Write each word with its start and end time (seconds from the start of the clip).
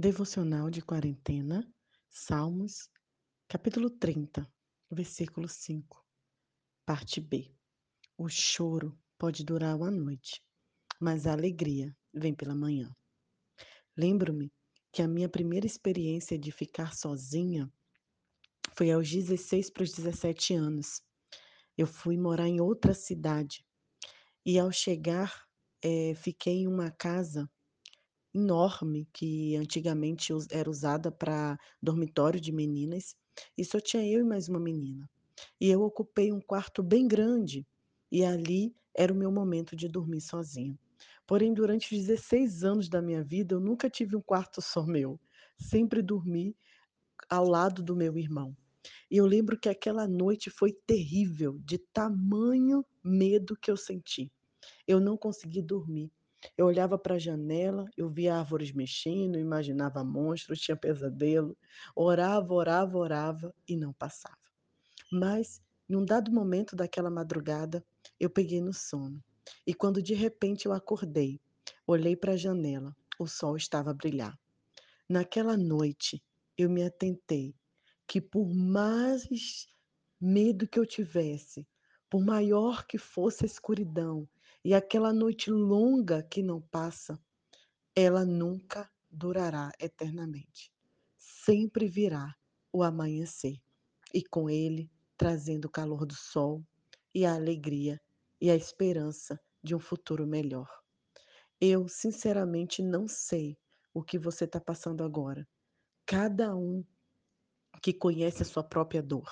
Devocional 0.00 0.70
de 0.70 0.80
quarentena, 0.80 1.62
Salmos, 2.08 2.88
capítulo 3.46 3.90
30, 3.90 4.50
versículo 4.90 5.46
5, 5.46 6.02
parte 6.86 7.20
B. 7.20 7.54
O 8.16 8.26
choro 8.26 8.98
pode 9.18 9.44
durar 9.44 9.76
uma 9.76 9.90
noite, 9.90 10.42
mas 10.98 11.26
a 11.26 11.34
alegria 11.34 11.94
vem 12.14 12.34
pela 12.34 12.54
manhã. 12.54 12.90
Lembro-me 13.94 14.50
que 14.90 15.02
a 15.02 15.06
minha 15.06 15.28
primeira 15.28 15.66
experiência 15.66 16.38
de 16.38 16.50
ficar 16.50 16.94
sozinha 16.94 17.70
foi 18.72 18.90
aos 18.90 19.06
16 19.06 19.68
para 19.68 19.82
os 19.82 19.92
17 19.92 20.54
anos. 20.54 21.02
Eu 21.76 21.86
fui 21.86 22.16
morar 22.16 22.48
em 22.48 22.58
outra 22.58 22.94
cidade 22.94 23.62
e 24.46 24.58
ao 24.58 24.72
chegar, 24.72 25.46
eh, 25.84 26.14
fiquei 26.14 26.60
em 26.60 26.66
uma 26.66 26.90
casa 26.90 27.46
enorme 28.34 29.08
que 29.12 29.56
antigamente 29.56 30.32
era 30.50 30.70
usada 30.70 31.10
para 31.10 31.58
dormitório 31.82 32.40
de 32.40 32.52
meninas, 32.52 33.16
e 33.56 33.64
só 33.64 33.80
tinha 33.80 34.06
eu 34.06 34.20
e 34.20 34.24
mais 34.24 34.48
uma 34.48 34.60
menina. 34.60 35.08
E 35.60 35.68
eu 35.68 35.82
ocupei 35.82 36.32
um 36.32 36.40
quarto 36.40 36.82
bem 36.82 37.06
grande, 37.08 37.66
e 38.10 38.24
ali 38.24 38.74
era 38.94 39.12
o 39.12 39.16
meu 39.16 39.30
momento 39.30 39.74
de 39.76 39.88
dormir 39.88 40.20
sozinha. 40.20 40.78
Porém, 41.26 41.54
durante 41.54 41.94
os 41.94 42.06
16 42.06 42.64
anos 42.64 42.88
da 42.88 43.00
minha 43.00 43.22
vida, 43.22 43.54
eu 43.54 43.60
nunca 43.60 43.88
tive 43.88 44.16
um 44.16 44.20
quarto 44.20 44.60
só 44.62 44.84
meu. 44.84 45.18
Sempre 45.56 46.02
dormi 46.02 46.56
ao 47.28 47.46
lado 47.46 47.82
do 47.82 47.94
meu 47.94 48.18
irmão. 48.18 48.56
E 49.10 49.16
eu 49.16 49.26
lembro 49.26 49.58
que 49.58 49.68
aquela 49.68 50.08
noite 50.08 50.50
foi 50.50 50.72
terrível, 50.72 51.58
de 51.64 51.78
tamanho 51.78 52.84
medo 53.02 53.56
que 53.56 53.70
eu 53.70 53.76
senti. 53.76 54.32
Eu 54.86 55.00
não 55.00 55.16
consegui 55.16 55.62
dormir. 55.62 56.10
Eu 56.56 56.66
olhava 56.66 56.98
para 56.98 57.16
a 57.16 57.18
janela, 57.18 57.84
eu 57.96 58.08
via 58.08 58.36
árvores 58.36 58.72
mexendo, 58.72 59.38
imaginava 59.38 60.02
monstros, 60.04 60.60
tinha 60.60 60.76
pesadelo, 60.76 61.56
orava, 61.94 62.54
orava, 62.54 62.98
orava 62.98 63.54
e 63.68 63.76
não 63.76 63.92
passava. 63.92 64.38
Mas, 65.12 65.60
em 65.88 65.96
um 65.96 66.04
dado 66.04 66.32
momento 66.32 66.74
daquela 66.76 67.10
madrugada, 67.10 67.84
eu 68.18 68.30
peguei 68.30 68.60
no 68.60 68.72
sono. 68.72 69.22
E 69.66 69.74
quando 69.74 70.02
de 70.02 70.14
repente 70.14 70.66
eu 70.66 70.72
acordei, 70.72 71.40
olhei 71.86 72.16
para 72.16 72.32
a 72.32 72.36
janela, 72.36 72.96
o 73.18 73.26
sol 73.26 73.56
estava 73.56 73.90
a 73.90 73.94
brilhar. 73.94 74.38
Naquela 75.08 75.56
noite, 75.56 76.22
eu 76.56 76.70
me 76.70 76.84
atentei 76.84 77.54
que 78.06 78.20
por 78.20 78.54
mais 78.54 79.66
medo 80.20 80.68
que 80.68 80.78
eu 80.78 80.86
tivesse, 80.86 81.66
por 82.08 82.24
maior 82.24 82.84
que 82.86 82.98
fosse 82.98 83.44
a 83.44 83.46
escuridão, 83.46 84.28
e 84.64 84.74
aquela 84.74 85.12
noite 85.12 85.50
longa 85.50 86.22
que 86.22 86.42
não 86.42 86.60
passa, 86.60 87.18
ela 87.94 88.24
nunca 88.24 88.90
durará 89.10 89.72
eternamente. 89.80 90.72
Sempre 91.16 91.88
virá 91.88 92.34
o 92.72 92.82
amanhecer, 92.82 93.60
e 94.12 94.22
com 94.22 94.48
ele 94.48 94.90
trazendo 95.16 95.66
o 95.66 95.70
calor 95.70 96.06
do 96.06 96.14
sol 96.14 96.64
e 97.14 97.24
a 97.24 97.34
alegria 97.34 98.00
e 98.40 98.50
a 98.50 98.56
esperança 98.56 99.40
de 99.62 99.74
um 99.74 99.80
futuro 99.80 100.26
melhor. 100.26 100.68
Eu, 101.60 101.88
sinceramente, 101.88 102.82
não 102.82 103.06
sei 103.06 103.58
o 103.92 104.02
que 104.02 104.18
você 104.18 104.44
está 104.44 104.60
passando 104.60 105.04
agora. 105.04 105.46
Cada 106.06 106.54
um 106.54 106.84
que 107.82 107.92
conhece 107.92 108.42
a 108.42 108.46
sua 108.46 108.62
própria 108.62 109.02
dor. 109.02 109.28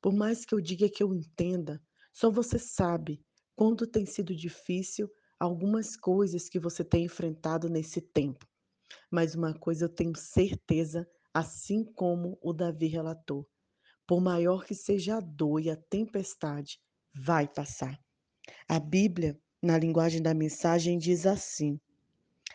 Por 0.00 0.14
mais 0.14 0.44
que 0.44 0.54
eu 0.54 0.60
diga 0.60 0.88
que 0.88 1.02
eu 1.02 1.14
entenda, 1.14 1.82
só 2.12 2.30
você 2.30 2.58
sabe 2.58 3.22
quanto 3.56 3.86
tem 3.86 4.04
sido 4.04 4.36
difícil 4.36 5.10
algumas 5.40 5.96
coisas 5.96 6.48
que 6.48 6.60
você 6.60 6.84
tem 6.84 7.06
enfrentado 7.06 7.68
nesse 7.68 8.00
tempo. 8.00 8.46
Mas 9.10 9.34
uma 9.34 9.54
coisa 9.54 9.86
eu 9.86 9.88
tenho 9.88 10.14
certeza, 10.14 11.08
assim 11.32 11.82
como 11.82 12.38
o 12.42 12.52
Davi 12.52 12.86
relatou: 12.86 13.48
por 14.06 14.20
maior 14.20 14.64
que 14.64 14.74
seja 14.74 15.16
a 15.16 15.20
dor 15.20 15.60
e 15.60 15.70
a 15.70 15.76
tempestade, 15.76 16.78
vai 17.14 17.48
passar. 17.48 17.98
A 18.68 18.78
Bíblia, 18.78 19.40
na 19.60 19.76
linguagem 19.78 20.22
da 20.22 20.34
mensagem, 20.34 20.98
diz 20.98 21.26
assim: 21.26 21.80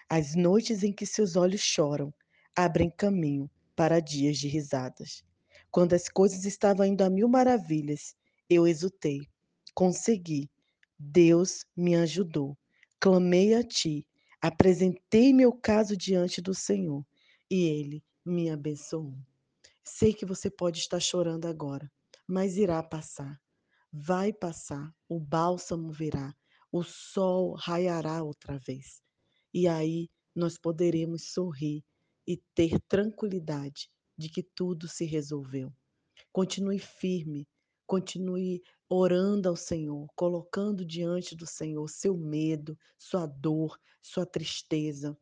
As 0.07 0.35
noites 0.35 0.83
em 0.83 0.93
que 0.93 1.05
seus 1.05 1.35
olhos 1.35 1.61
choram 1.61 2.13
abrem 2.55 2.89
caminho 2.89 3.49
para 3.75 3.99
dias 3.99 4.37
de 4.37 4.47
risadas. 4.47 5.23
Quando 5.71 5.93
as 5.93 6.07
coisas 6.07 6.45
estavam 6.45 6.85
indo 6.85 7.03
a 7.03 7.09
mil 7.09 7.27
maravilhas, 7.27 8.15
eu 8.49 8.67
exultei, 8.67 9.21
consegui, 9.73 10.49
Deus 11.03 11.65
me 11.75 11.95
ajudou. 11.95 12.55
Clamei 12.99 13.55
a 13.55 13.63
ti, 13.63 14.07
apresentei 14.39 15.33
meu 15.33 15.51
caso 15.51 15.97
diante 15.97 16.39
do 16.39 16.53
Senhor 16.53 17.03
e 17.49 17.63
ele 17.63 18.03
me 18.23 18.51
abençoou. 18.51 19.17
Sei 19.83 20.13
que 20.13 20.25
você 20.25 20.49
pode 20.49 20.77
estar 20.77 20.99
chorando 20.99 21.47
agora, 21.47 21.91
mas 22.27 22.55
irá 22.55 22.81
passar. 22.83 23.41
Vai 23.91 24.31
passar, 24.31 24.93
o 25.09 25.19
bálsamo 25.19 25.91
virá, 25.91 26.35
o 26.71 26.83
sol 26.83 27.55
raiará 27.55 28.23
outra 28.23 28.59
vez. 28.59 29.01
E 29.51 29.67
aí 29.67 30.07
nós 30.35 30.57
poderemos 30.57 31.33
sorrir 31.33 31.83
e 32.27 32.37
ter 32.53 32.79
tranquilidade 32.81 33.89
de 34.15 34.29
que 34.29 34.43
tudo 34.43 34.87
se 34.87 35.03
resolveu. 35.03 35.73
Continue 36.31 36.79
firme, 36.79 37.47
continue 37.91 38.63
orando 38.87 39.49
ao 39.49 39.55
Senhor, 39.57 40.07
colocando 40.15 40.85
diante 40.85 41.35
do 41.35 41.45
Senhor 41.45 41.89
seu 41.89 42.15
medo, 42.15 42.79
sua 42.97 43.25
dor, 43.25 43.77
sua 44.01 44.25
tristeza, 44.25 45.17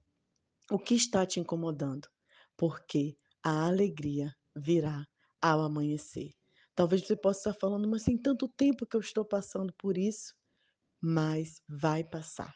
o 0.69 0.77
que 0.77 0.93
está 0.93 1.25
te 1.25 1.39
incomodando, 1.39 2.07
porque 2.55 3.17
a 3.41 3.65
alegria 3.65 4.31
virá 4.55 5.03
ao 5.41 5.61
amanhecer. 5.61 6.31
Talvez 6.75 7.07
você 7.07 7.15
possa 7.15 7.49
estar 7.49 7.59
falando, 7.59 7.89
mas 7.89 8.03
tem 8.03 8.15
tanto 8.15 8.47
tempo 8.47 8.85
que 8.85 8.95
eu 8.95 9.01
estou 9.01 9.25
passando 9.25 9.73
por 9.73 9.97
isso, 9.97 10.35
mas 11.01 11.63
vai 11.67 12.03
passar. 12.03 12.53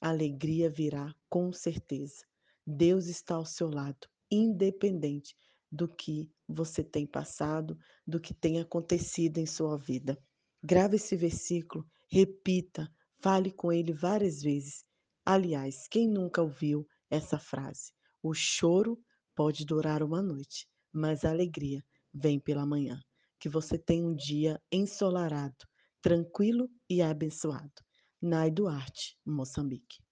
A 0.00 0.08
alegria 0.08 0.68
virá 0.68 1.14
com 1.30 1.52
certeza. 1.52 2.26
Deus 2.66 3.06
está 3.06 3.36
ao 3.36 3.46
seu 3.46 3.70
lado, 3.70 4.08
independente 4.28 5.36
do 5.74 5.88
que 5.88 6.30
você 6.48 6.84
tem 6.84 7.04
passado, 7.04 7.76
do 8.06 8.20
que 8.20 8.32
tem 8.32 8.60
acontecido 8.60 9.38
em 9.38 9.46
sua 9.46 9.76
vida. 9.76 10.16
Grave 10.62 10.96
esse 10.96 11.16
versículo, 11.16 11.84
repita, 12.08 12.88
fale 13.20 13.50
com 13.50 13.72
ele 13.72 13.92
várias 13.92 14.40
vezes. 14.40 14.84
Aliás, 15.26 15.88
quem 15.88 16.08
nunca 16.08 16.40
ouviu 16.40 16.86
essa 17.10 17.38
frase? 17.38 17.92
O 18.22 18.32
choro 18.32 19.02
pode 19.34 19.64
durar 19.64 20.02
uma 20.02 20.22
noite, 20.22 20.68
mas 20.92 21.24
a 21.24 21.30
alegria 21.30 21.82
vem 22.12 22.38
pela 22.38 22.64
manhã. 22.64 23.00
Que 23.40 23.48
você 23.48 23.76
tenha 23.76 24.06
um 24.06 24.14
dia 24.14 24.62
ensolarado, 24.70 25.66
tranquilo 26.00 26.68
e 26.88 27.02
abençoado. 27.02 27.82
Nai 28.22 28.50
Duarte, 28.50 29.18
Moçambique. 29.26 30.03